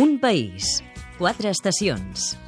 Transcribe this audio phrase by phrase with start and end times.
[0.00, 0.82] Un país,
[1.18, 2.38] quatre estacions.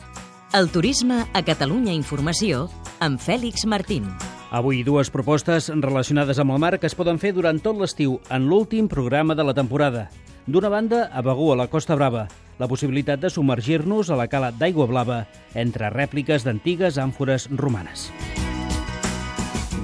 [0.57, 2.71] El turisme a Catalunya Informació
[3.05, 4.07] amb Fèlix Martín.
[4.49, 8.47] Avui dues propostes relacionades amb el mar que es poden fer durant tot l'estiu en
[8.49, 10.07] l'últim programa de la temporada.
[10.47, 12.25] D'una banda, a Begú, a la Costa Brava,
[12.57, 18.09] la possibilitat de submergir-nos a la cala d'Aigua Blava entre rèpliques d'antigues àmfores romanes.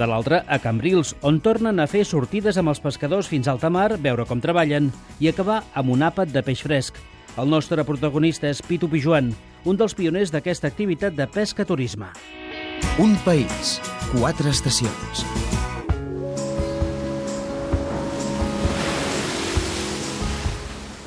[0.01, 3.69] De l'altra, a Cambrils, on tornen a fer sortides amb els pescadors fins a alta
[3.69, 4.89] mar, veure com treballen
[5.21, 6.97] i acabar amb un àpat de peix fresc.
[7.41, 9.31] El nostre protagonista és Pitu Pijuan,
[9.65, 12.11] un dels pioners d'aquesta activitat de pesca-turisme.
[13.01, 13.79] Un país,
[14.11, 15.23] quatre estacions.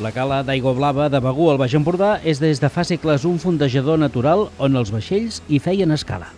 [0.02, 3.38] La cala d'aigua blava de Begú al Baix Empordà és des de fa segles un
[3.38, 6.32] fondejador natural on els vaixells hi feien escala.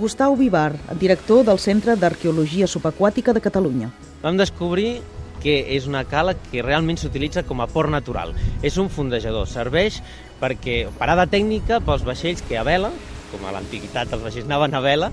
[0.00, 3.92] Gustau Vivar, director del Centre d'Arqueologia Subaquàtica de Catalunya.
[4.24, 5.02] Vam descobrir
[5.42, 8.34] que és una cala que realment s'utilitza com a port natural.
[8.62, 10.00] És un fondejador, serveix
[10.42, 12.90] perquè parada tècnica pels vaixells que a vela,
[13.32, 15.12] com a l'antiguitat els vaixells anaven a vela,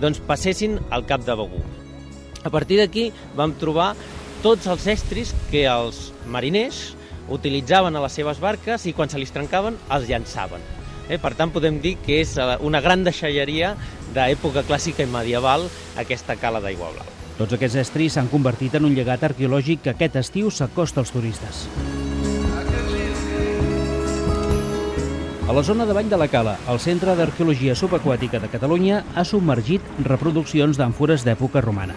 [0.00, 1.60] doncs passessin al cap de Begú.
[2.44, 3.92] A partir d'aquí vam trobar
[4.44, 6.94] tots els estris que els mariners
[7.30, 10.64] utilitzaven a les seves barques i quan se li trencaven els llançaven.
[11.10, 11.18] Eh?
[11.18, 13.74] Per tant, podem dir que és eh, una gran deixalleria
[14.14, 15.68] d'època clàssica i medieval
[16.00, 17.19] aquesta cala d'aigua blava.
[17.40, 21.62] Tots aquests estris s'han convertit en un llegat arqueològic que aquest estiu s'acosta als turistes.
[25.48, 29.24] A la zona de Vall de la Cala, el Centre d'Arqueologia Subaquàtica de Catalunya ha
[29.24, 31.96] submergit reproduccions d'àmfores d'època romana.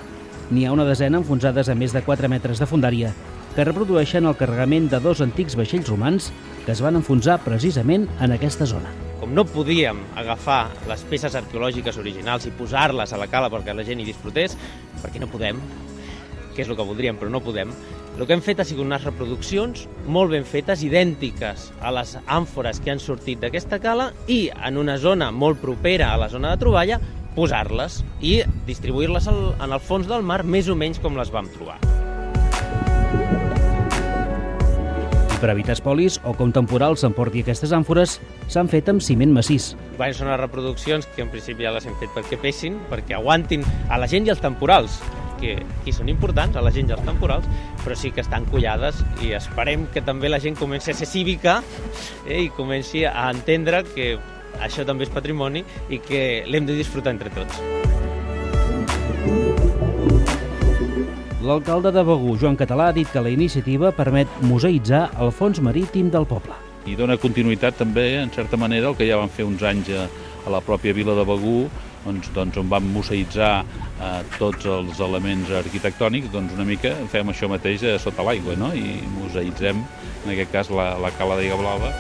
[0.49, 3.11] N'hi ha una desena enfonsades a més de 4 metres de fundària
[3.53, 6.31] que reprodueixen el carregament de dos antics vaixells romans
[6.65, 8.89] que es van enfonsar precisament en aquesta zona.
[9.19, 13.85] Com no podíem agafar les peces arqueològiques originals i posar-les a la cala perquè la
[13.87, 14.57] gent hi disfrutés,
[15.03, 15.59] perquè no podem,
[16.53, 17.73] que és el que voldríem però no podem,
[18.13, 22.79] el que hem fet ha sigut unes reproduccions molt ben fetes, idèntiques a les àmfores
[22.83, 26.61] que han sortit d'aquesta cala i en una zona molt propera a la zona de
[26.61, 27.01] troballa
[27.33, 28.35] posar-les i
[28.67, 31.81] distribuir-les en el fons del mar més o menys com les vam trobar.
[35.43, 38.13] Per evitar espolis o com temporal s'emporti aquestes àmfores,
[38.47, 39.73] s'han fet amb ciment massís.
[39.97, 43.65] Bé, són les reproduccions que en principi ja les hem fet perquè pessin, perquè aguantin
[43.91, 45.01] a la gent i als temporals,
[45.41, 47.49] que, que són importants, a la gent i als temporals,
[47.83, 51.59] però sí que estan collades i esperem que també la gent comenci a ser cívica
[52.23, 54.13] eh, i comenci a entendre que
[54.63, 57.59] això també és patrimoni i que l'hem de disfrutar entre tots.
[61.43, 66.07] L'alcalde de Begú, Joan Català, ha dit que la iniciativa permet museïtzar el fons marítim
[66.07, 66.55] del poble.
[66.87, 70.05] I dona continuïtat també, en certa manera, el que ja van fer uns anys a,
[70.47, 71.65] a la pròpia vila de Begú,
[72.05, 77.51] doncs, doncs on vam museïtzar eh, tots els elements arquitectònics, doncs una mica fem això
[77.51, 78.71] mateix a sota l'aigua, no?
[78.71, 79.83] i museïtzem,
[80.23, 81.91] en aquest cas, la, la cala d'Iga Blava.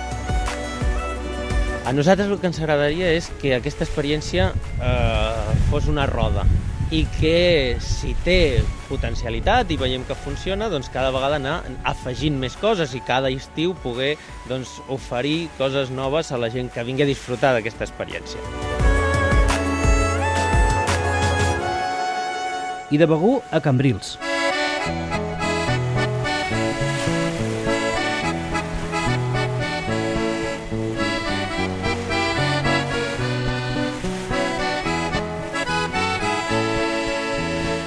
[1.83, 6.47] A nosaltres el que ens agradaria és que aquesta experiència eh, fos una roda
[6.93, 8.61] i que si té
[8.93, 11.57] potencialitat i veiem que funciona, doncs cada vegada anar
[11.89, 14.13] afegint més coses i cada estiu poder
[14.49, 18.41] doncs, oferir coses noves a la gent que vingui a disfrutar d'aquesta experiència.
[22.93, 24.19] I de Begú a Cambrils.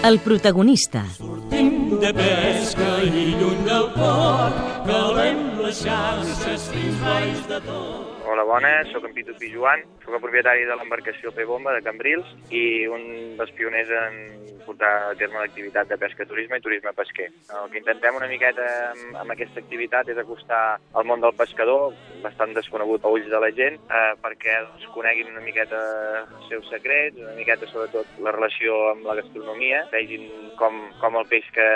[0.07, 1.01] El protagonista.
[1.17, 8.16] Sortim de pesca i lluny del port, calem les xarxes fins baix de tot.
[8.37, 12.85] Hola, bones, sóc en Pitu Pijuan, sóc el propietari de l'embarcació P-Bomba de Cambrils i
[12.93, 13.07] un
[13.39, 14.19] dels pioners en
[14.67, 17.29] portar a terme l'activitat de pesca turisme i turisme pesquer.
[17.55, 20.63] El que intentem una miqueta amb, amb aquesta activitat és acostar
[20.99, 25.31] al món del pescador, bastant desconegut a ulls de la gent, eh, perquè doncs, coneguin
[25.33, 25.81] una miqueta
[26.27, 30.27] els seus secrets, una miqueta sobretot la relació amb la gastronomia, vegin
[30.61, 31.69] com, com el peix que,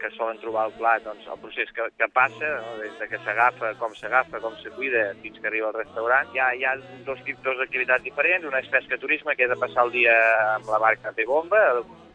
[0.00, 2.78] que solen trobar al plat, doncs, el procés que, que passa, no?
[2.82, 5.97] des de que s'agafa, com s'agafa, com se cuida, fins que arriba al restaurant.
[6.34, 6.74] Hi ha, hi ha
[7.06, 10.18] dos, dos activitats diferents, una és pesca turisme, que és de passar el dia
[10.56, 11.64] amb la barca P-Bomba,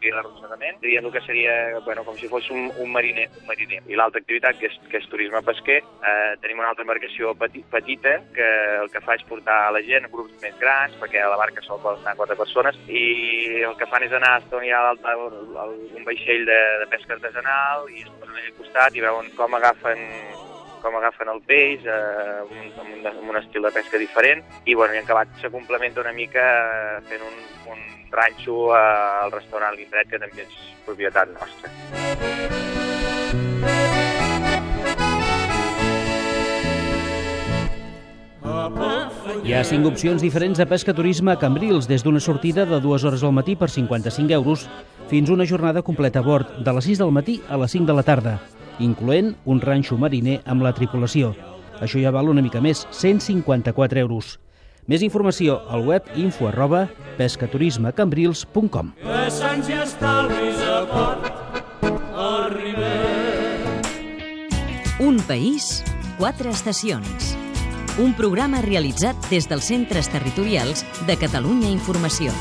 [0.04, 3.30] i l'arrossegament, diríem que seria bueno, com si fos un, un mariner.
[3.40, 3.80] Un mariner.
[3.88, 7.64] I l'altra activitat, que és, que és turisme pesquer, eh, tenim una altra embarcació peti,
[7.72, 8.50] petita que
[8.84, 11.40] el que fa és portar a la gent a grups més grans, perquè a la
[11.40, 14.82] barca sol poden anar quatre persones, i el que fan és anar on hi ha
[14.94, 19.56] un vaixell de, de pesca artesanal i es posen allà al costat i veuen com
[19.58, 20.04] agafen
[20.84, 22.52] com agafen el peix, eh, amb,
[22.92, 26.14] un, amb un estil de pesca diferent, i, bueno, i en acabat se complementa una
[26.14, 27.40] mica eh, fent un,
[27.72, 28.84] un ranxo eh,
[29.24, 31.72] al restaurant L'Indret, que també és propietat nostra.
[39.44, 43.24] Hi ha cinc opcions diferents de pesca-turisme a Cambrils, des d'una sortida de dues hores
[43.24, 44.68] al matí per 55 euros
[45.10, 47.96] fins una jornada completa a bord, de les 6 del matí a les 5 de
[47.98, 48.38] la tarda,
[48.80, 51.34] incloent un ranxo mariner amb la tripulació.
[51.82, 54.40] Això ja val una mica més, 154 euros.
[54.88, 61.34] Més informació al web info arroba pescaturismecambrils.com i estalvis a port.
[65.04, 65.84] Un país,
[66.18, 67.34] quatre estacions.
[68.00, 72.32] Un programa realitzat des dels centres territorials de Catalunya Informació.